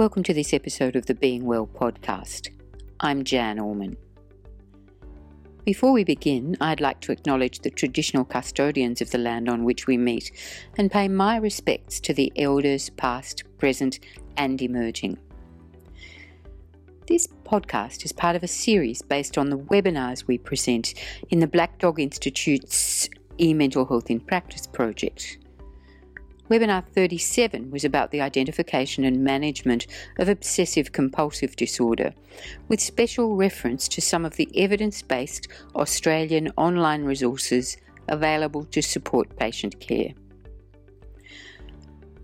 [0.00, 2.48] Welcome to this episode of the Being Well podcast.
[3.00, 3.98] I'm Jan Orman.
[5.66, 9.86] Before we begin, I'd like to acknowledge the traditional custodians of the land on which
[9.86, 10.32] we meet
[10.78, 14.00] and pay my respects to the elders past, present,
[14.38, 15.18] and emerging.
[17.06, 20.94] This podcast is part of a series based on the webinars we present
[21.28, 25.36] in the Black Dog Institute's e Mental Health in Practice project.
[26.50, 29.86] Webinar 37 was about the identification and management
[30.18, 32.12] of obsessive compulsive disorder,
[32.66, 35.46] with special reference to some of the evidence based
[35.76, 37.76] Australian online resources
[38.08, 40.12] available to support patient care.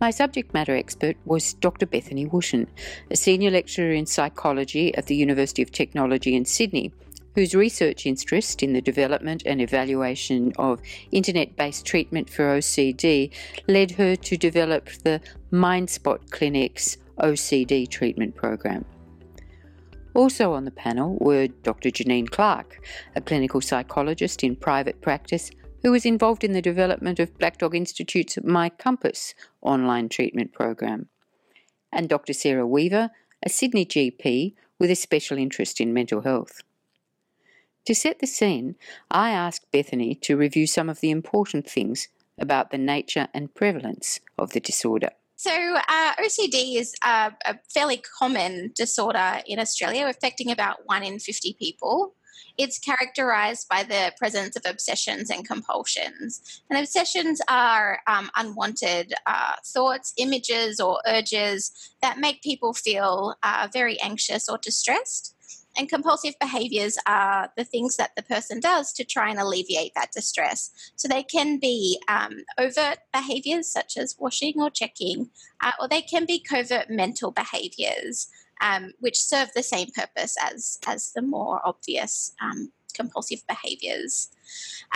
[0.00, 1.86] My subject matter expert was Dr.
[1.86, 2.66] Bethany Wootton,
[3.12, 6.92] a senior lecturer in psychology at the University of Technology in Sydney
[7.36, 10.80] whose research interest in the development and evaluation of
[11.12, 13.30] internet based treatment for OCD
[13.68, 15.20] led her to develop the
[15.52, 18.86] MindSpot Clinic's OCD treatment program.
[20.14, 21.90] Also on the panel were Dr.
[21.90, 22.82] Janine Clark,
[23.14, 25.50] a clinical psychologist in private practice
[25.82, 31.10] who was involved in the development of Black Dog Institute's My Compass online treatment program,
[31.92, 32.32] and Dr.
[32.32, 33.10] Sarah Weaver,
[33.44, 36.62] a Sydney GP with a special interest in mental health.
[37.86, 38.74] To set the scene,
[39.12, 44.18] I asked Bethany to review some of the important things about the nature and prevalence
[44.36, 45.10] of the disorder.
[45.36, 51.20] So, uh, OCD is a, a, fairly common disorder in Australia, affecting about 1 in
[51.20, 52.14] 50 people.
[52.58, 56.62] It's characterized by the presence of obsessions and compulsions.
[56.68, 61.70] And obsessions are um, unwanted uh, thoughts, images, or urges
[62.02, 65.35] that make people feel uh, very anxious or distressed.
[65.76, 70.12] And compulsive behaviors are the things that the person does to try and alleviate that
[70.12, 70.70] distress.
[70.96, 76.02] So they can be um, overt behaviors such as washing or checking, uh, or they
[76.02, 78.28] can be covert mental behaviors.
[78.62, 84.28] Um, which serve the same purpose as as the more obvious um, compulsive behaviors.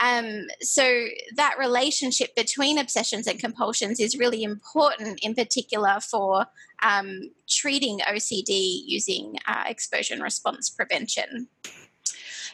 [0.00, 1.06] Um, so
[1.36, 6.46] that relationship between obsessions and compulsions is really important, in particular for
[6.82, 11.48] um, treating OCD using uh, exposure and response prevention.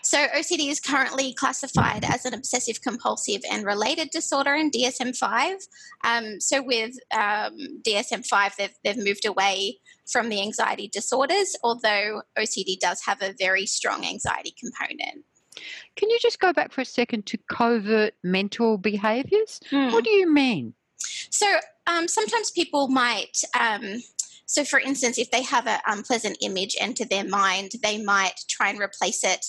[0.07, 5.57] So, OCD is currently classified as an obsessive compulsive and related disorder in DSM 5.
[6.05, 12.23] Um, so, with um, DSM 5, they've, they've moved away from the anxiety disorders, although
[12.39, 15.25] OCD does have a very strong anxiety component.
[15.97, 19.61] Can you just go back for a second to covert mental behaviors?
[19.71, 19.93] Mm.
[19.93, 20.75] What do you mean?
[21.31, 21.47] So
[21.87, 23.43] um, sometimes people might.
[23.59, 24.03] Um,
[24.47, 28.71] so, for instance, if they have an unpleasant image enter their mind, they might try
[28.71, 29.47] and replace it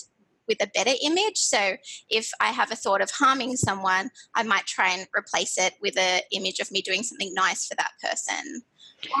[0.48, 1.36] with a better image.
[1.36, 1.76] So,
[2.10, 5.96] if I have a thought of harming someone, I might try and replace it with
[5.96, 8.62] an image of me doing something nice for that person.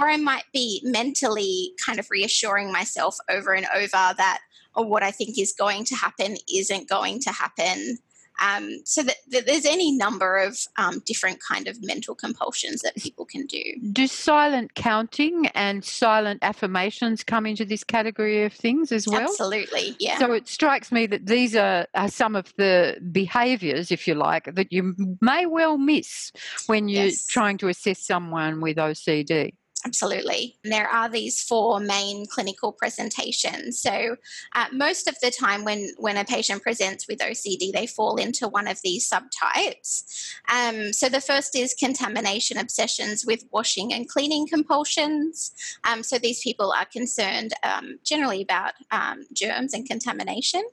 [0.00, 4.40] Or I might be mentally kind of reassuring myself over and over that
[4.78, 7.98] or what I think is going to happen isn't going to happen.
[8.40, 12.94] Um, so that, that, there's any number of um, different kind of mental compulsions that
[12.94, 13.60] people can do.
[13.90, 19.22] Do silent counting and silent affirmations come into this category of things as well?
[19.22, 20.20] Absolutely, yeah.
[20.20, 24.54] So it strikes me that these are, are some of the behaviours, if you like,
[24.54, 26.30] that you may well miss
[26.66, 27.26] when you're yes.
[27.26, 29.54] trying to assess someone with OCD.
[29.84, 30.56] Absolutely.
[30.64, 33.80] There are these four main clinical presentations.
[33.80, 34.16] So,
[34.54, 38.48] uh, most of the time, when, when a patient presents with OCD, they fall into
[38.48, 40.32] one of these subtypes.
[40.52, 45.52] Um, so, the first is contamination obsessions with washing and cleaning compulsions.
[45.88, 50.64] Um, so, these people are concerned um, generally about um, germs and contamination.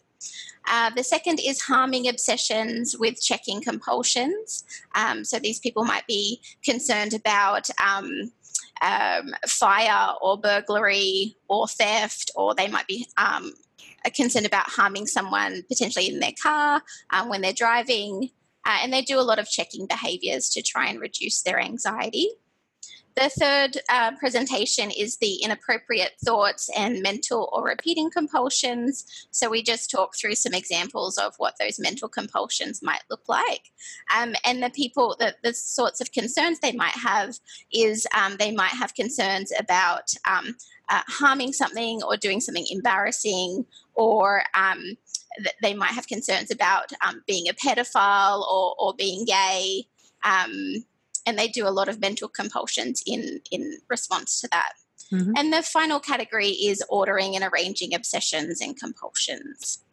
[0.68, 4.64] Uh, the second is harming obsessions with checking compulsions.
[4.96, 7.70] Um, so these people might be concerned about
[8.82, 13.54] um, fire or burglary or theft, or they might be um,
[14.14, 16.82] concerned about harming someone potentially in their car
[17.12, 18.30] um, when they're driving.
[18.68, 22.30] Uh, and they do a lot of checking behaviors to try and reduce their anxiety.
[23.16, 29.06] The third uh, presentation is the inappropriate thoughts and mental or repeating compulsions.
[29.32, 33.72] So we just talk through some examples of what those mental compulsions might look like.
[34.14, 37.40] Um, and the people, the, the sorts of concerns they might have
[37.74, 40.58] is um, they might have concerns about um,
[40.90, 44.98] uh, harming something or doing something embarrassing or um,
[45.62, 49.86] they might have concerns about um, being a pedophile or, or being gay.
[50.26, 50.84] Um,
[51.26, 54.74] and they do a lot of mental compulsions in in response to that.
[55.12, 55.34] Mm-hmm.
[55.38, 59.84] And the final category is ordering and arranging obsessions and compulsions.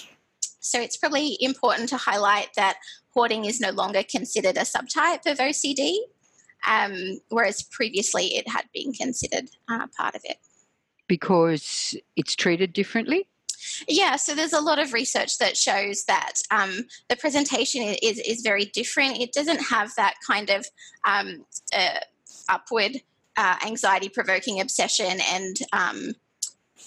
[0.61, 2.79] So it's probably important to highlight that
[3.11, 5.96] hoarding is no longer considered a subtype of OCD,
[6.67, 10.38] um, whereas previously it had been considered uh, part of it.
[11.08, 13.28] because it's treated differently?
[13.88, 18.43] Yeah, so there's a lot of research that shows that um, the presentation is, is
[18.43, 19.19] very different.
[19.19, 20.67] It doesn't have that kind of
[21.06, 21.44] um,
[21.76, 21.99] uh,
[22.49, 23.00] upward
[23.37, 26.14] uh, anxiety provoking obsession and um,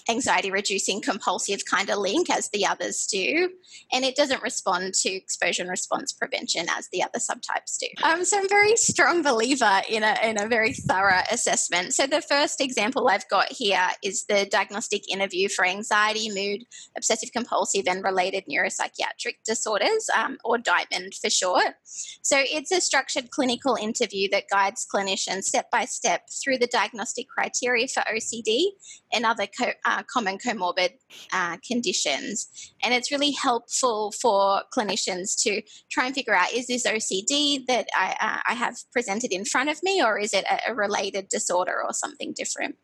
[0.08, 3.50] anxiety reducing compulsive kind of link as the others do.
[3.92, 7.86] And it doesn't respond to exposure and response prevention as the other subtypes do.
[8.02, 11.94] Um, so I'm a very strong believer in a, in a very thorough assessment.
[11.94, 16.64] So the first example I've got here is the diagnostic interview for anxiety, mood,
[16.96, 21.74] obsessive compulsive, and related neuropsychiatric disorders, um, or DIAMOND for short.
[22.22, 27.28] So it's a structured clinical interview that guides clinicians step by step through the diagnostic
[27.28, 28.66] criteria for OCD
[29.12, 30.90] and other co- uh, common comorbid
[31.32, 32.74] uh, conditions.
[32.82, 37.86] And it's really helpful for clinicians to try and figure out is this OCD that
[37.96, 41.28] I, uh, I have presented in front of me, or is it a, a related
[41.28, 42.76] disorder or something different?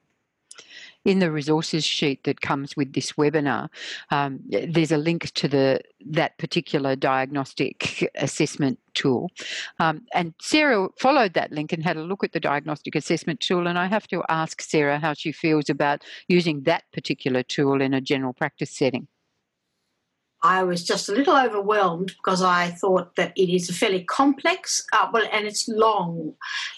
[1.05, 3.69] In the resources sheet that comes with this webinar,
[4.11, 9.31] um, there's a link to the that particular diagnostic assessment tool.
[9.79, 13.67] Um, and Sarah followed that link and had a look at the diagnostic assessment tool.
[13.67, 17.95] And I have to ask Sarah how she feels about using that particular tool in
[17.95, 19.09] a general practice setting.
[20.43, 24.85] I was just a little overwhelmed because I thought that it is a fairly complex,
[24.93, 26.35] uh, well, and it's long.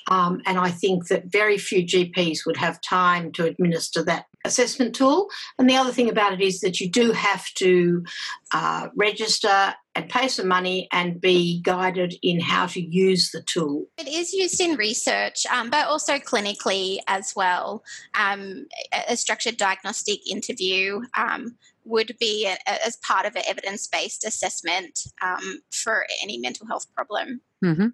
[0.08, 4.94] Um, and I think that very few GPs would have time to administer that assessment
[4.94, 5.28] tool.
[5.58, 8.04] And the other thing about it is that you do have to
[8.52, 13.86] uh, register and pay some money and be guided in how to use the tool.
[13.96, 17.82] It is used in research, um, but also clinically as well.
[18.14, 18.66] Um,
[19.08, 24.24] a structured diagnostic interview um, would be a, a, as part of an evidence based
[24.24, 27.40] assessment um, for any mental health problem.
[27.64, 27.88] Mm-hmm.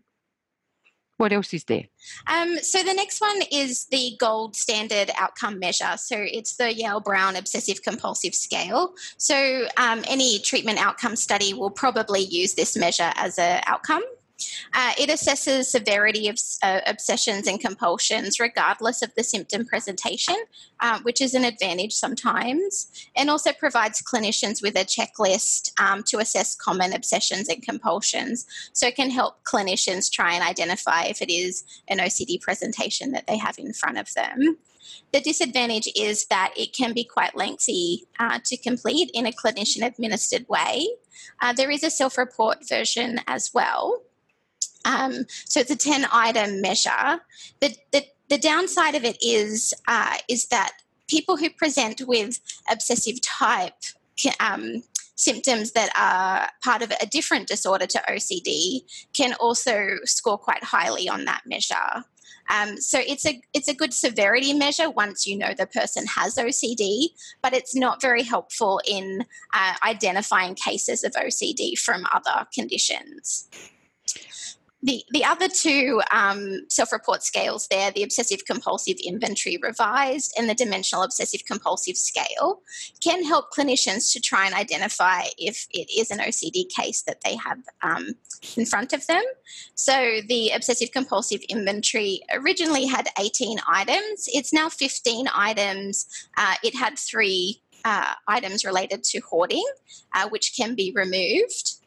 [1.21, 1.85] What else is there?
[2.29, 5.99] Um, so the next one is the gold standard outcome measure.
[5.99, 8.95] So it's the Yale Brown Obsessive Compulsive Scale.
[9.19, 14.03] So um, any treatment outcome study will probably use this measure as an outcome.
[14.73, 20.37] Uh, it assesses severity of uh, obsessions and compulsions regardless of the symptom presentation,
[20.81, 26.19] uh, which is an advantage sometimes, and also provides clinicians with a checklist um, to
[26.19, 28.47] assess common obsessions and compulsions.
[28.73, 33.27] So it can help clinicians try and identify if it is an OCD presentation that
[33.27, 34.59] they have in front of them.
[35.13, 39.85] The disadvantage is that it can be quite lengthy uh, to complete in a clinician
[39.85, 40.87] administered way.
[41.41, 44.03] Uh, there is a self report version as well.
[44.85, 47.21] Um, so it's a 10 item measure.
[47.61, 50.73] The, the, the downside of it is, uh, is that
[51.09, 52.41] people who present with
[52.71, 53.75] obsessive type
[54.38, 54.82] um,
[55.17, 58.81] symptoms that are part of a different disorder to OCD
[59.12, 62.05] can also score quite highly on that measure.
[62.49, 66.35] Um, so it's a it's a good severity measure once you know the person has
[66.35, 67.11] OCD,
[67.43, 69.25] but it's not very helpful in
[69.55, 73.49] uh, identifying cases of OCD from other conditions
[74.82, 80.49] the, the other two um, self report scales there, the obsessive compulsive inventory revised and
[80.49, 82.61] the dimensional obsessive compulsive scale,
[83.00, 87.37] can help clinicians to try and identify if it is an OCD case that they
[87.37, 88.14] have um,
[88.57, 89.23] in front of them.
[89.75, 96.07] So the obsessive compulsive inventory originally had 18 items, it's now 15 items.
[96.38, 99.64] Uh, it had three uh, items related to hoarding,
[100.14, 101.80] uh, which can be removed.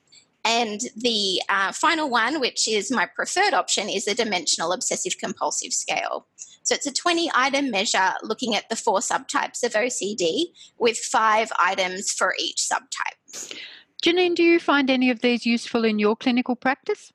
[0.46, 5.74] And the uh, final one, which is my preferred option, is the dimensional obsessive compulsive
[5.74, 6.28] scale.
[6.64, 10.46] So it's a 20 item measure looking at the four subtypes of OCD
[10.78, 13.56] with five items for each subtype.
[14.04, 17.14] Janine, do you find any of these useful in your clinical practice?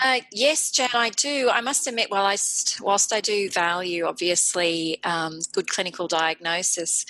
[0.00, 1.50] Uh, yes, Jan, I do.
[1.52, 7.06] I must admit, whilst, whilst I do value, obviously, um, good clinical diagnosis,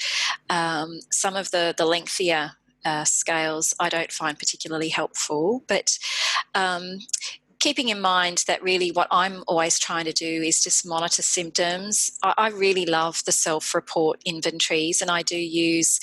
[0.50, 2.52] um, some of the, the lengthier
[2.84, 5.62] uh, scales I don't find particularly helpful.
[5.66, 5.98] But
[6.54, 6.98] um,
[7.64, 12.12] keeping in mind that really what I'm always trying to do is just monitor symptoms.
[12.22, 15.98] I, I really love the self report inventories and I do use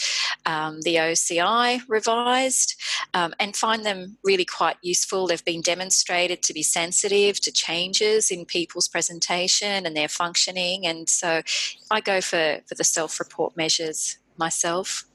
[0.47, 2.81] um, the OCI revised
[3.13, 5.27] um, and find them really quite useful.
[5.27, 10.87] They've been demonstrated to be sensitive to changes in people's presentation and their functioning.
[10.87, 11.43] And so
[11.91, 15.05] I go for, for the self report measures myself.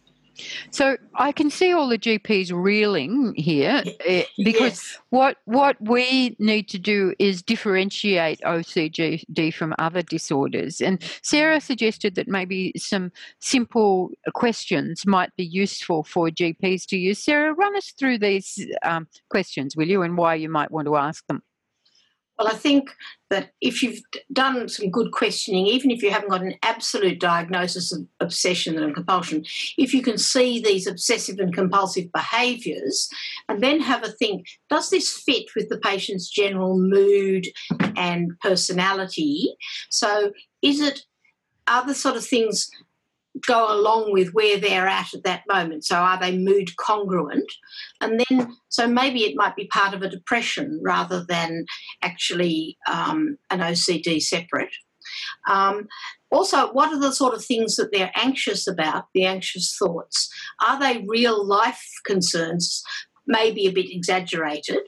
[0.70, 4.98] So I can see all the GPs reeling here eh, because yes.
[5.10, 10.80] what what we need to do is differentiate OCD from other disorders.
[10.80, 17.18] And Sarah suggested that maybe some simple questions might be useful for GPs to use.
[17.18, 20.96] Sarah, run us through these um, questions, will you, and why you might want to
[20.96, 21.42] ask them.
[22.38, 22.90] Well, I think
[23.30, 24.00] that if you've
[24.32, 28.94] done some good questioning, even if you haven't got an absolute diagnosis of obsession and
[28.94, 29.44] compulsion,
[29.78, 33.08] if you can see these obsessive and compulsive behaviours
[33.48, 37.46] and then have a think, does this fit with the patient's general mood
[37.96, 39.56] and personality?
[39.90, 41.02] So, is it
[41.68, 42.70] are the sort of things
[43.46, 45.84] go along with where they're at at that moment.
[45.84, 47.50] So, are they mood congruent?
[48.00, 51.66] And then, so maybe it might be part of a depression rather than
[52.02, 54.74] actually um, an OCD separate.
[55.48, 55.86] Um,
[56.30, 60.28] also, what are the sort of things that they're anxious about, the anxious thoughts?
[60.66, 62.82] Are they real life concerns,
[63.26, 64.80] maybe a bit exaggerated?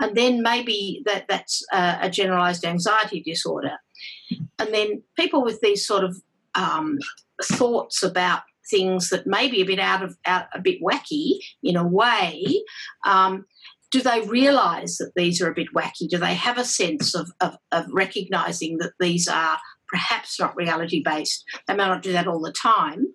[0.00, 3.76] And then maybe that, that's a, a generalized anxiety disorder.
[4.58, 6.16] And then people with these sort of
[6.54, 6.98] um,
[7.42, 11.76] thoughts about things that may be a bit out of out a bit wacky in
[11.76, 12.62] a way
[13.04, 13.44] um,
[13.90, 16.08] do they realize that these are a bit wacky?
[16.08, 19.58] Do they have a sense of, of, of recognizing that these are
[19.90, 21.44] perhaps not reality based.
[21.66, 23.06] They may not do that all the time.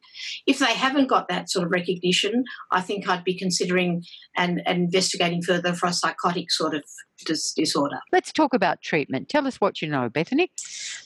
[0.46, 4.04] If they haven't got that sort of recognition, I think I'd be considering
[4.36, 6.84] and, and investigating further for a psychotic sort of
[7.26, 8.00] dis- disorder.
[8.12, 9.30] Let's talk about treatment.
[9.30, 10.52] Tell us what you know, Bethany.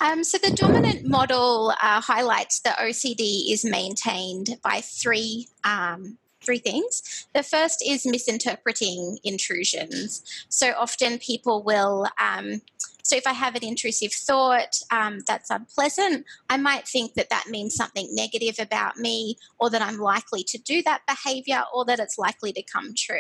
[0.02, 6.60] Um, so, the dominant model uh, highlights that OCD is maintained by three um, three
[6.60, 7.28] things.
[7.34, 10.24] The first is misinterpreting intrusions.
[10.50, 12.62] So often people will um,
[13.10, 17.48] so if I have an intrusive thought um, that's unpleasant, I might think that that
[17.50, 22.00] means something negative about me, or that I'm likely to do that behavior, or that
[22.00, 23.18] it's likely to come true.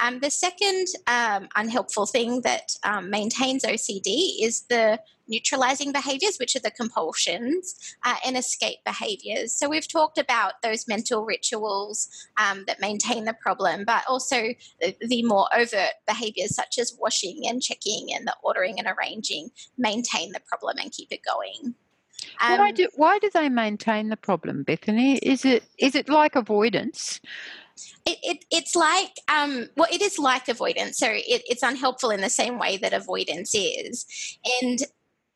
[0.00, 4.98] Um, the second um, unhelpful thing that um, maintains OCD is the
[5.30, 9.54] neutralizing behaviors, which are the compulsions, uh, and escape behaviors.
[9.54, 14.48] So we've talked about those mental rituals um, that maintain the problem, but also
[14.80, 19.50] the, the, more overt behaviors such as washing and checking and the ordering and arranging
[19.78, 21.74] maintain the problem and keep it going.
[22.40, 25.16] Um, why do why do they maintain the problem, Bethany?
[25.18, 27.20] Is it is it like avoidance?
[28.06, 32.20] It, it, it's like um, well it is like avoidance so it, it's unhelpful in
[32.20, 34.06] the same way that avoidance is
[34.62, 34.80] and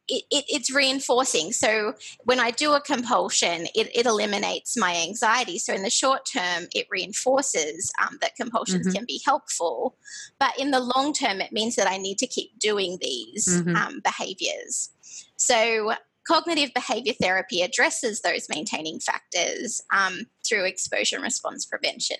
[0.09, 1.53] it, it, it's reinforcing.
[1.53, 5.59] So when I do a compulsion, it, it, eliminates my anxiety.
[5.59, 8.97] So in the short term, it reinforces um, that compulsions mm-hmm.
[8.97, 9.97] can be helpful.
[10.39, 13.75] But in the long term, it means that I need to keep doing these mm-hmm.
[13.75, 14.91] um, behaviors.
[15.37, 15.95] So
[16.27, 22.19] cognitive behavior therapy addresses those maintaining factors um, through exposure and response prevention.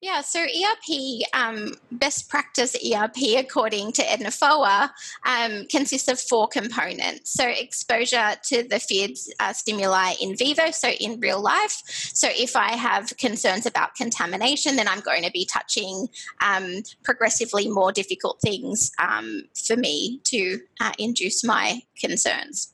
[0.00, 4.92] Yeah, so ERP, um, best practice ERP, according to Edna Foa,
[5.26, 7.32] um, consists of four components.
[7.32, 11.82] So, exposure to the feared uh, stimuli in vivo, so in real life.
[12.14, 16.06] So, if I have concerns about contamination, then I'm going to be touching
[16.42, 22.72] um, progressively more difficult things um, for me to uh, induce my concerns.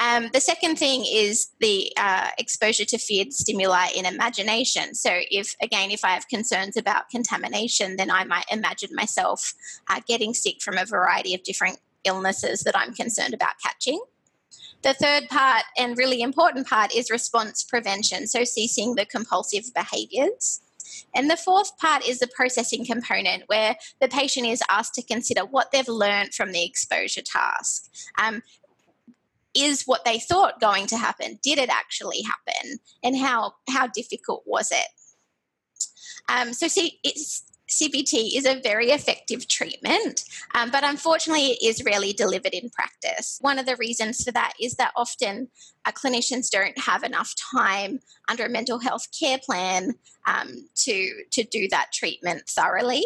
[0.00, 4.94] Um, the second thing is the uh, exposure to feared stimuli in imagination.
[4.94, 9.54] So, if again, if I have concerns about contamination, then I might imagine myself
[9.88, 14.00] uh, getting sick from a variety of different illnesses that I'm concerned about catching.
[14.82, 20.60] The third part and really important part is response prevention, so ceasing the compulsive behaviors.
[21.14, 25.42] And the fourth part is the processing component, where the patient is asked to consider
[25.42, 27.90] what they've learned from the exposure task.
[28.22, 28.42] Um,
[29.54, 34.42] is what they thought going to happen did it actually happen and how how difficult
[34.46, 34.88] was it
[36.28, 41.82] um, so see it's CBT is a very effective treatment, um, but unfortunately, it is
[41.84, 43.38] rarely delivered in practice.
[43.40, 45.48] One of the reasons for that is that often
[45.84, 49.94] uh, clinicians don't have enough time under a mental health care plan
[50.26, 53.04] um, to, to do that treatment thoroughly.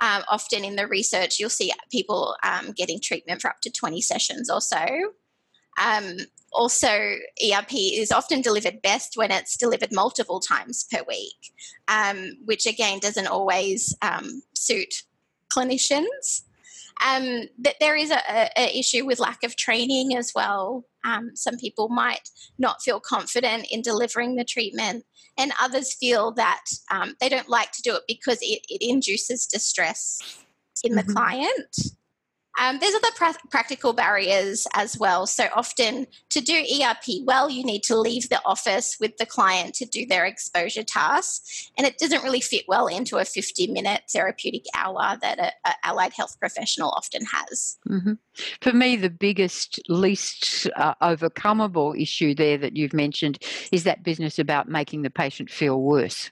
[0.00, 4.00] Um, often in the research, you'll see people um, getting treatment for up to 20
[4.00, 4.86] sessions or so.
[5.78, 6.18] Um,
[6.52, 11.52] also, ERP is often delivered best when it's delivered multiple times per week,
[11.88, 15.02] um, which again doesn't always um, suit
[15.50, 16.42] clinicians.
[17.06, 20.84] Um, that there is a, a, issue with lack of training as well.
[21.04, 25.04] Um, some people might not feel confident in delivering the treatment,
[25.38, 29.46] and others feel that um, they don't like to do it because it, it induces
[29.46, 30.18] distress
[30.82, 31.06] in mm-hmm.
[31.06, 31.76] the client.
[32.60, 35.26] Um, there's other pra- practical barriers as well.
[35.26, 39.74] So often to do ERP well, you need to leave the office with the client
[39.76, 44.02] to do their exposure tasks, and it doesn't really fit well into a 50 minute
[44.12, 47.78] therapeutic hour that an allied health professional often has.
[47.88, 48.14] Mm-hmm.
[48.60, 53.38] For me, the biggest, least uh, overcomable issue there that you've mentioned
[53.72, 56.30] is that business about making the patient feel worse.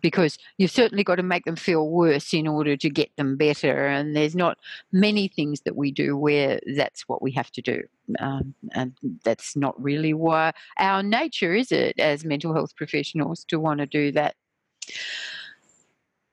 [0.00, 3.86] Because you've certainly got to make them feel worse in order to get them better.
[3.86, 4.58] And there's not
[4.92, 7.82] many things that we do where that's what we have to do.
[8.18, 8.94] Um, and
[9.24, 13.86] that's not really why our nature is it as mental health professionals to want to
[13.86, 14.34] do that.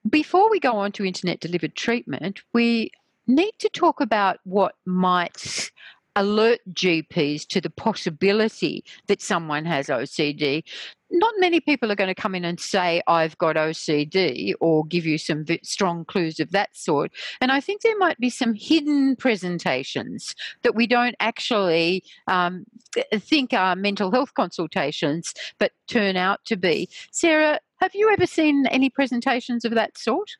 [0.09, 2.91] Before we go on to internet delivered treatment, we
[3.27, 5.71] need to talk about what might
[6.15, 10.63] alert GPs to the possibility that someone has OCD.
[11.11, 15.05] Not many people are going to come in and say, I've got OCD, or give
[15.05, 17.11] you some strong clues of that sort.
[17.41, 22.65] And I think there might be some hidden presentations that we don't actually um,
[23.13, 26.89] think are mental health consultations, but turn out to be.
[27.11, 30.37] Sarah, have you ever seen any presentations of that sort?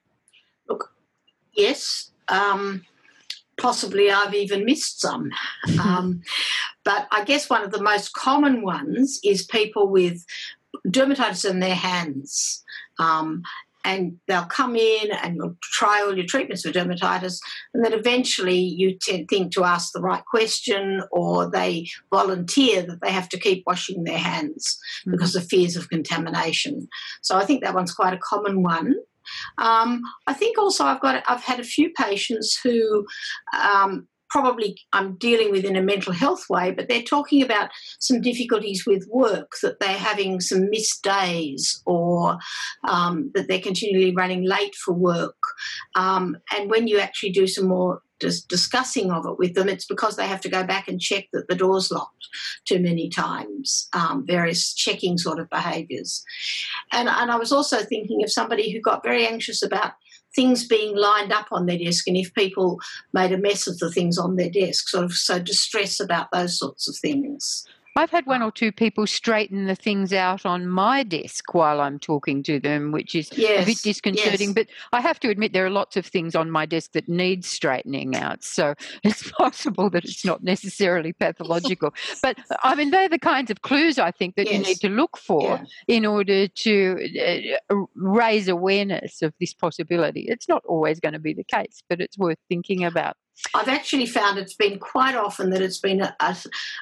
[0.69, 0.93] Look,
[1.53, 2.11] yes.
[2.27, 2.85] Um,
[3.57, 5.31] possibly I've even missed some.
[5.81, 6.21] Um,
[6.83, 10.25] but I guess one of the most common ones is people with
[10.87, 12.63] dermatitis in their hands.
[12.99, 13.43] Um,
[13.83, 17.39] and they'll come in and you'll try all your treatments for dermatitis,
[17.73, 18.97] and then eventually you
[19.27, 24.03] think to ask the right question, or they volunteer that they have to keep washing
[24.03, 25.11] their hands mm-hmm.
[25.11, 26.87] because of fears of contamination.
[27.21, 28.95] So I think that one's quite a common one.
[29.57, 33.05] Um, I think also I've got I've had a few patients who
[33.59, 37.69] um, probably I'm dealing with in a mental health way, but they're talking about
[37.99, 42.37] some difficulties with work, that they're having some missed days or
[42.87, 45.35] um, that they're continually running late for work.
[45.95, 49.85] Um, and when you actually do some more dis- discussing of it with them, it's
[49.85, 52.27] because they have to go back and check that the door's locked
[52.65, 56.23] too many times, um, various checking sort of behaviours.
[56.93, 59.91] And, and I was also thinking of somebody who got very anxious about
[60.35, 62.79] things being lined up on their desk and if people
[63.13, 66.57] made a mess of the things on their desk, sort of so distress about those
[66.57, 67.65] sorts of things.
[67.95, 71.99] I've had one or two people straighten the things out on my desk while I'm
[71.99, 74.49] talking to them, which is yes, a bit disconcerting.
[74.49, 74.53] Yes.
[74.55, 77.43] But I have to admit, there are lots of things on my desk that need
[77.43, 78.43] straightening out.
[78.43, 81.93] So it's possible that it's not necessarily pathological.
[82.21, 84.55] but I mean, they're the kinds of clues I think that yes.
[84.55, 85.95] you need to look for yeah.
[85.95, 90.27] in order to uh, raise awareness of this possibility.
[90.29, 93.17] It's not always going to be the case, but it's worth thinking about.
[93.53, 96.35] I've actually found it's been quite often that it's been a, a,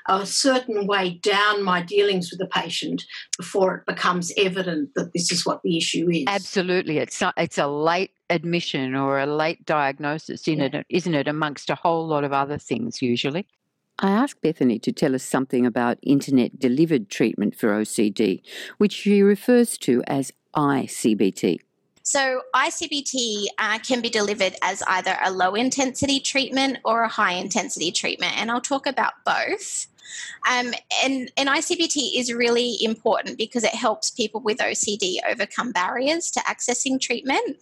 [0.07, 3.05] a, certain way down my dealings with the patient
[3.37, 6.25] before it becomes evident that this is what the issue is.
[6.27, 10.69] Absolutely, it's a, it's a late admission or a late diagnosis, in yeah.
[10.73, 11.27] it, isn't it?
[11.27, 13.47] Amongst a whole lot of other things, usually.
[14.01, 18.41] I asked Bethany to tell us something about internet delivered treatment for OCD,
[18.77, 21.59] which she refers to as iCBT.
[22.09, 27.33] So, ICBT uh, can be delivered as either a low intensity treatment or a high
[27.33, 29.85] intensity treatment, and I'll talk about both.
[30.49, 30.73] Um,
[31.05, 36.39] and, and ICBT is really important because it helps people with OCD overcome barriers to
[36.39, 37.57] accessing treatment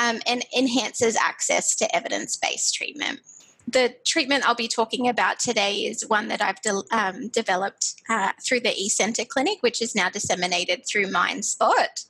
[0.00, 3.20] um, and enhances access to evidence based treatment
[3.66, 8.32] the treatment I'll be talking about today is one that I've de- um, developed uh,
[8.44, 12.06] through the eCentre Clinic, which is now disseminated through MindSpot.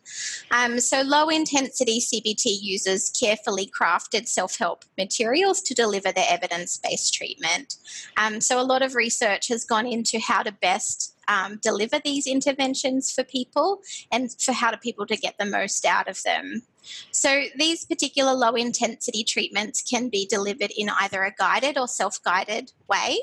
[0.51, 6.77] Um, so, low intensity CBT uses carefully crafted self help materials to deliver the evidence
[6.77, 7.77] based treatment.
[8.17, 12.27] Um, so, a lot of research has gone into how to best um, deliver these
[12.27, 13.81] interventions for people
[14.13, 16.63] and for how do people to get the most out of them.
[17.11, 22.23] So, these particular low intensity treatments can be delivered in either a guided or self
[22.23, 23.19] guided way.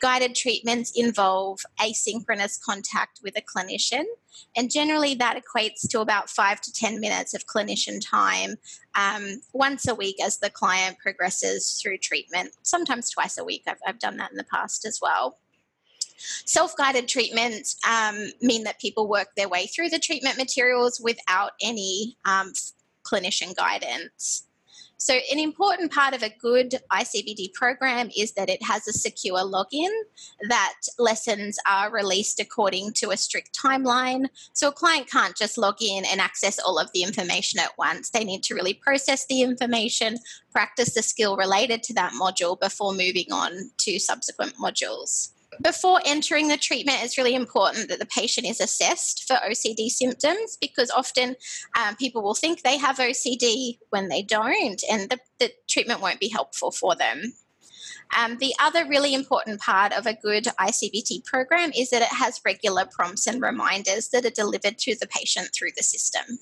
[0.00, 4.04] Guided treatments involve asynchronous contact with a clinician,
[4.56, 8.56] and generally that equates to about five to 10 minutes of clinician time
[8.94, 13.62] um, once a week as the client progresses through treatment, sometimes twice a week.
[13.66, 15.38] I've, I've done that in the past as well.
[16.16, 21.52] Self guided treatments um, mean that people work their way through the treatment materials without
[21.60, 22.52] any um,
[23.04, 24.46] clinician guidance.
[24.96, 29.40] So, an important part of a good ICBT program is that it has a secure
[29.40, 29.90] login,
[30.48, 34.28] that lessons are released according to a strict timeline.
[34.54, 38.08] So, a client can't just log in and access all of the information at once.
[38.08, 40.16] They need to really process the information,
[40.52, 45.33] practice the skill related to that module before moving on to subsequent modules.
[45.62, 50.56] Before entering the treatment, it's really important that the patient is assessed for OCD symptoms
[50.60, 51.36] because often
[51.78, 56.20] um, people will think they have OCD when they don't, and the, the treatment won't
[56.20, 57.34] be helpful for them.
[58.16, 62.40] Um, the other really important part of a good ICBT program is that it has
[62.44, 66.38] regular prompts and reminders that are delivered to the patient through the system.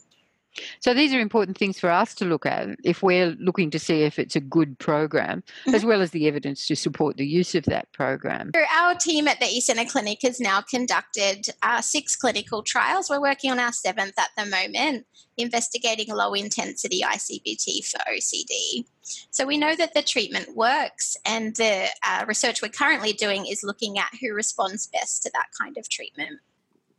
[0.80, 4.02] So these are important things for us to look at if we're looking to see
[4.02, 5.74] if it's a good program, mm-hmm.
[5.74, 8.50] as well as the evidence to support the use of that program.
[8.54, 13.08] So our team at the eCentre Clinic has now conducted uh, six clinical trials.
[13.08, 18.84] We're working on our seventh at the moment, investigating low intensity ICBT for OCD.
[19.30, 23.62] So we know that the treatment works, and the uh, research we're currently doing is
[23.62, 26.38] looking at who responds best to that kind of treatment.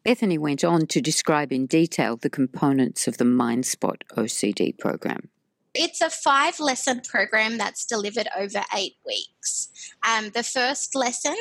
[0.04, 5.30] Bethany went on to describe in detail the components of the MindSpot OCD program.
[5.74, 9.70] It's a five lesson program that's delivered over eight weeks.
[10.08, 11.36] Um, the first lesson,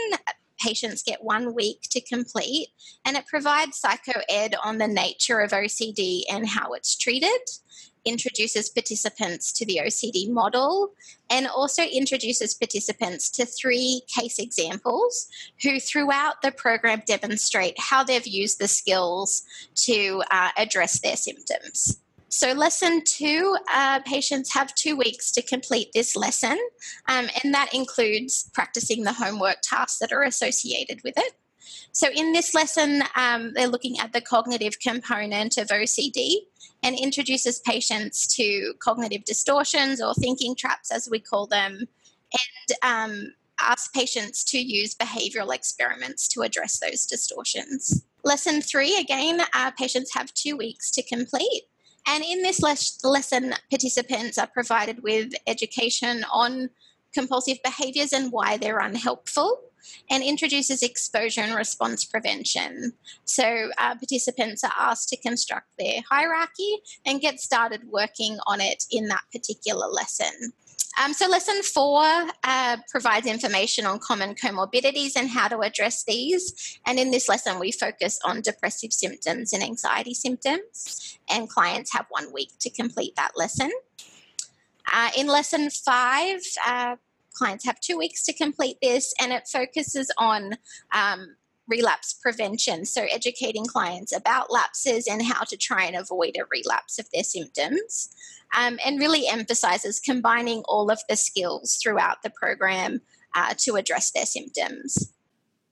[0.58, 2.68] patients get one week to complete,
[3.04, 7.40] and it provides psycho ed on the nature of OCD and how it's treated
[8.04, 10.92] introduces participants to the OCD model
[11.30, 15.28] and also introduces participants to three case examples
[15.62, 19.42] who, throughout the program, demonstrate how they've used the skills
[19.74, 22.02] to uh, address their symptoms.
[22.28, 26.58] So, lesson two, uh, patients have two weeks to complete this lesson,
[27.06, 31.34] um, and that includes practicing the homework tasks that are associated with it.
[31.92, 36.36] So, in this lesson, um, they're looking at the cognitive component of OCD
[36.82, 41.86] and introduces patients to cognitive distortions or thinking traps, as we call them,
[42.32, 48.04] and um, asks patients to use behavioral experiments to address those distortions.
[48.24, 51.62] Lesson three again, uh, patients have two weeks to complete.
[52.06, 56.70] And in this les- lesson, participants are provided with education on
[57.14, 59.60] compulsive behaviors and why they're unhelpful
[60.10, 62.92] and introduces exposure and response prevention.
[63.24, 68.84] So, uh, participants are asked to construct their hierarchy and get started working on it
[68.90, 70.52] in that particular lesson.
[71.02, 72.04] Um, so, lesson four
[72.44, 76.78] uh, provides information on common comorbidities and how to address these.
[76.86, 82.06] And in this lesson, we focus on depressive symptoms and anxiety symptoms, and clients have
[82.10, 83.70] one week to complete that lesson.
[84.92, 86.96] Uh, in lesson five, uh,
[87.32, 90.56] clients have two weeks to complete this, and it focuses on
[90.94, 91.36] um,
[91.68, 92.84] relapse prevention.
[92.84, 97.24] So, educating clients about lapses and how to try and avoid a relapse of their
[97.24, 98.14] symptoms,
[98.56, 103.00] um, and really emphasizes combining all of the skills throughout the program
[103.34, 105.12] uh, to address their symptoms.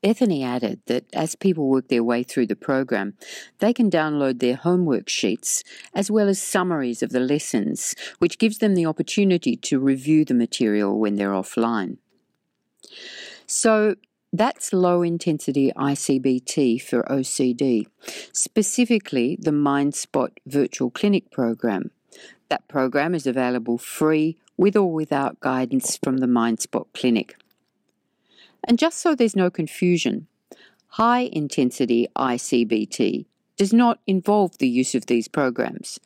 [0.02, 3.14] Bethany added that as people work their way through the program,
[3.58, 5.62] they can download their homework sheets
[5.94, 10.34] as well as summaries of the lessons, which gives them the opportunity to review the
[10.34, 11.98] material when they're offline.
[13.46, 13.96] So,
[14.32, 17.86] that's low intensity ICBT for OCD,
[18.32, 21.90] specifically the MindSpot virtual clinic program.
[22.48, 27.36] That program is available free with or without guidance from the MindSpot clinic.
[28.64, 30.26] And just so there's no confusion,
[30.88, 36.00] high intensity ICBT does not involve the use of these programs.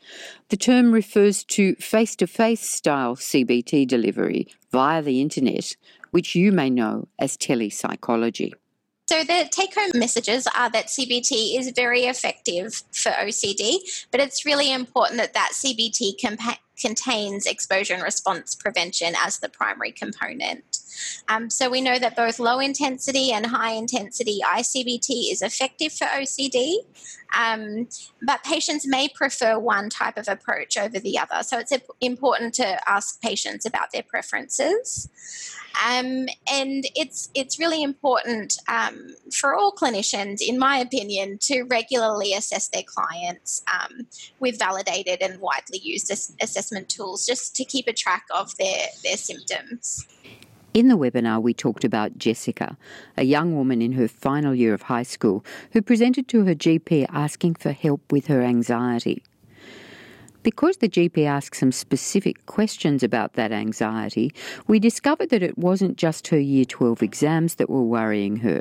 [0.48, 5.76] The term refers to face to face style CBT delivery via the internet,
[6.10, 8.54] which you may know as telepsychology.
[9.06, 13.76] So, the take home messages are that CBT is very effective for OCD,
[14.10, 19.48] but it's really important that that CBT compa- contains exposure and response prevention as the
[19.48, 20.73] primary component.
[21.28, 26.06] Um, so we know that both low intensity and high intensity ICBT is effective for
[26.06, 26.76] OCD,
[27.36, 27.88] um,
[28.22, 31.42] but patients may prefer one type of approach over the other.
[31.42, 35.08] So it's important to ask patients about their preferences.
[35.82, 42.32] Um, and it's it's really important um, for all clinicians, in my opinion, to regularly
[42.32, 44.06] assess their clients um,
[44.38, 49.16] with validated and widely used assessment tools, just to keep a track of their their
[49.16, 50.06] symptoms.
[50.74, 52.76] In the webinar, we talked about Jessica,
[53.16, 57.06] a young woman in her final year of high school who presented to her GP
[57.10, 59.22] asking for help with her anxiety.
[60.42, 64.34] Because the GP asked some specific questions about that anxiety,
[64.66, 68.60] we discovered that it wasn't just her Year 12 exams that were worrying her.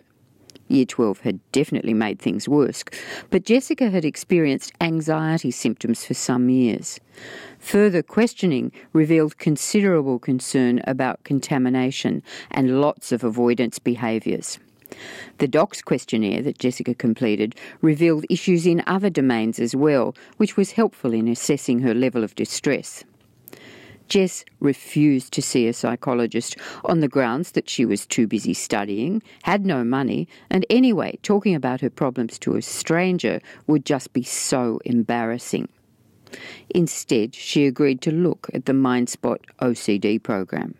[0.68, 2.84] Year 12 had definitely made things worse,
[3.30, 7.00] but Jessica had experienced anxiety symptoms for some years.
[7.60, 14.58] Further questioning revealed considerable concern about contamination and lots of avoidance behaviours.
[15.40, 20.72] The DOCS questionnaire that Jessica completed revealed issues in other domains as well, which was
[20.74, 23.04] helpful in assessing her level of distress.
[24.08, 29.22] Jess refused to see a psychologist on the grounds that she was too busy studying,
[29.44, 34.24] had no money, and anyway, talking about her problems to a stranger would just be
[34.24, 35.68] so embarrassing.
[36.70, 40.76] Instead, she agreed to look at the MindSpot OCD program.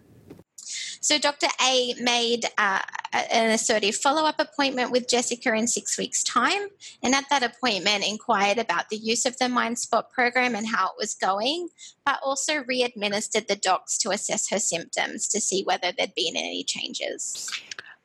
[1.02, 1.48] So Dr.
[1.62, 2.80] A made uh,
[3.12, 6.68] an assertive follow up appointment with Jessica in six weeks' time,
[7.02, 10.94] and at that appointment, inquired about the use of the MindSpot program and how it
[10.98, 11.70] was going,
[12.06, 16.36] but also re administered the DOCS to assess her symptoms to see whether there'd been
[16.36, 17.52] any changes.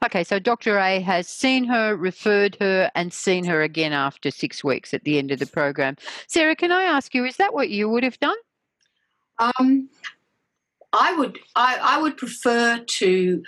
[0.05, 0.79] Okay, so Dr.
[0.79, 5.19] A has seen her, referred her, and seen her again after six weeks at the
[5.19, 5.97] end of the program.
[6.29, 8.37] Sarah, can I ask you, is that what you would have done?
[9.41, 9.89] Um,
[10.93, 13.43] I would I, I would prefer to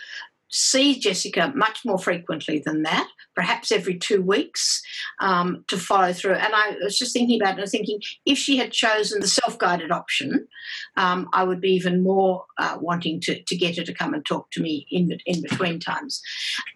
[0.51, 4.83] see Jessica much more frequently than that, perhaps every two weeks
[5.21, 6.35] um, to follow through.
[6.35, 9.59] And I was just thinking about it, was thinking if she had chosen the self
[9.59, 10.49] guided option,
[10.97, 14.27] um, I would be even more uh, wanting to, to get her to come and
[14.27, 16.21] talk to me in, in between times.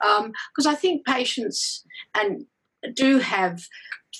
[0.01, 2.47] Because um, I think patients and
[2.95, 3.67] do have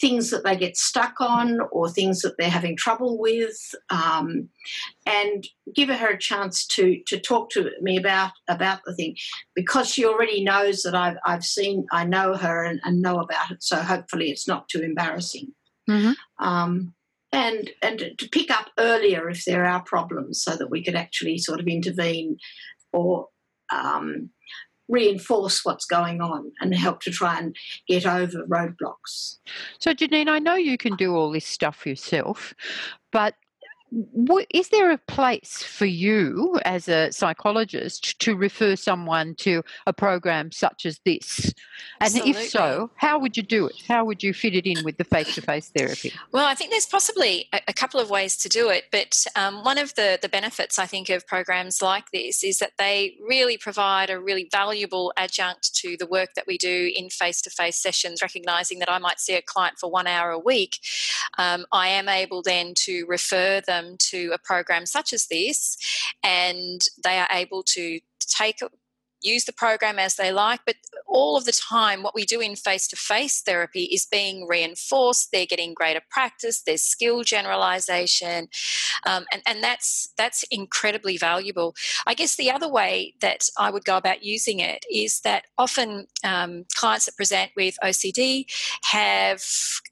[0.01, 3.57] things that they get stuck on or things that they're having trouble with,
[3.91, 4.49] um,
[5.07, 9.17] and give her a chance to to talk to me about about the thing
[9.55, 13.51] because she already knows that I've I've seen I know her and, and know about
[13.51, 13.63] it.
[13.63, 15.53] So hopefully it's not too embarrassing.
[15.89, 16.13] Mm-hmm.
[16.45, 16.95] Um,
[17.33, 21.39] and and to pick up earlier if there are problems, so that we could actually
[21.39, 22.39] sort of intervene
[22.93, 23.29] or
[23.73, 24.31] um,
[24.89, 27.57] reinforce what's going on and help to try and
[27.89, 29.39] get over roadblocks.
[29.79, 32.55] So, Janine, I know you can do all this stuff yourself,
[33.13, 33.35] but
[34.51, 40.51] is there a place for you as a psychologist to refer someone to a program
[40.51, 41.53] such as this?
[42.01, 42.31] And Absolutely.
[42.31, 43.77] if so, how would you do it?
[43.87, 46.13] How would you fit it in with the face to face therapy?
[46.33, 49.65] Well, I think there's possibly a, a, couple of ways to do it, but um,
[49.65, 53.57] one of the, the benefits I think of programs like this is that they really
[53.57, 57.77] provide a really valuable adjunct to the work that we do in face to face
[57.77, 60.79] sessions, recognizing that I might see a client for one hour a week.
[61.39, 65.77] Um, I am able then to refer them them to a program such as this
[66.23, 68.61] and they are able to take
[69.25, 72.57] use the program as they like, but all of the time, what we do in
[72.57, 75.31] face to face therapy is being reinforced.
[75.33, 78.49] They're getting greater practice, there's skill generalization,
[79.07, 81.75] um, and, and that's, that's incredibly valuable.
[82.07, 86.07] I guess the other way that I would go about using it is that often
[86.25, 88.47] um, clients that present with OCD
[88.83, 89.43] have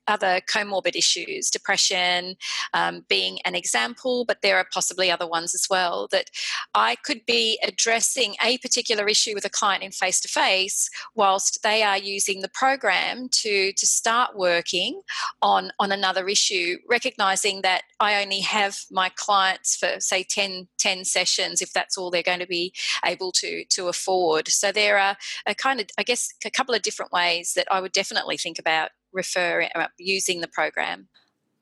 [0.09, 2.37] other comorbid issues, depression
[2.75, 6.09] um, being an example, but there are possibly other ones as well.
[6.11, 6.31] That
[6.75, 10.89] I could be addressing a particular issue issue with a client in face to face
[11.15, 15.01] whilst they are using the program to to start working
[15.41, 21.05] on on another issue recognizing that I only have my clients for say 10, 10
[21.05, 22.73] sessions if that's all they're going to be
[23.05, 26.83] able to to afford so there are a kind of I guess a couple of
[26.83, 31.09] different ways that I would definitely think about refer uh, using the program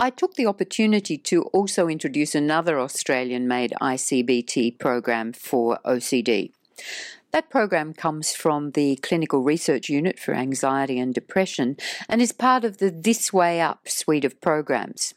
[0.03, 6.53] I took the opportunity to also introduce another Australian made ICBT program for OCD.
[7.33, 11.77] That program comes from the Clinical Research Unit for Anxiety and Depression
[12.09, 15.15] and is part of the This Way Up suite of programs.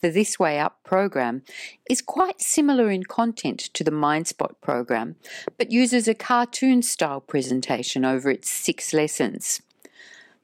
[0.00, 1.42] The This Way Up program
[1.88, 5.14] is quite similar in content to the MindSpot program,
[5.56, 9.62] but uses a cartoon style presentation over its six lessons.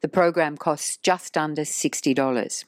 [0.01, 2.64] The program costs just under $60.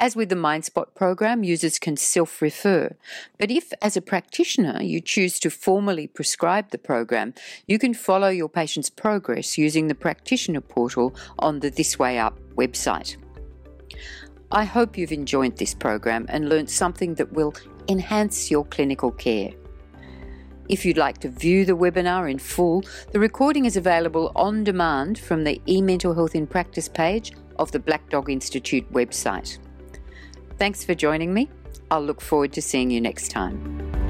[0.00, 2.94] As with the MindSpot program, users can self refer.
[3.36, 7.34] But if, as a practitioner, you choose to formally prescribe the program,
[7.66, 12.38] you can follow your patient's progress using the practitioner portal on the This Way Up
[12.54, 13.16] website.
[14.52, 17.54] I hope you've enjoyed this program and learnt something that will
[17.88, 19.50] enhance your clinical care.
[20.68, 25.18] If you'd like to view the webinar in full, the recording is available on demand
[25.18, 29.58] from the eMental Health in Practice page of the Black Dog Institute website.
[30.58, 31.48] Thanks for joining me.
[31.90, 34.07] I'll look forward to seeing you next time.